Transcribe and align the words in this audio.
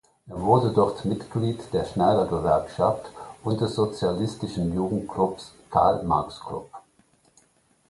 Er 0.27 0.41
wurde 0.41 0.71
dort 0.73 1.05
Mitglied 1.05 1.71
der 1.73 1.85
Schneider-Gewerkschaft 1.85 3.11
und 3.43 3.61
des 3.61 3.75
sozialistischen 3.75 4.73
Jugendclubs 4.73 5.53
"Karl-Marx-Club". 5.69 6.67